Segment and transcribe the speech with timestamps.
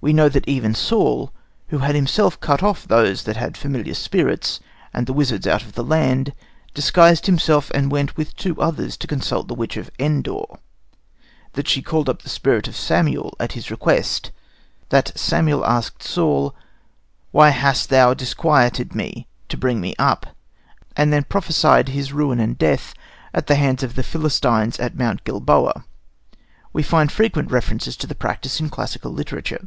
[0.00, 1.32] We know that even Saul,
[1.70, 4.60] who had himself cut off those that had familiar spirits
[4.94, 6.34] and the wizards out of the land,
[6.72, 10.60] disguised himself and went with two others to consult the witch of En dor;
[11.54, 14.30] that she called up the spirit of Samuel at his request;
[14.90, 16.54] that Samuel asked Saul,
[17.32, 20.26] "Why hast thou disquieted me, to bring me up?"
[20.96, 22.94] and then prophesied his ruin and death
[23.34, 25.82] at the hands of the Philistines at Mount Gilboa.
[26.72, 29.66] We find frequent references to the practice in classical literature.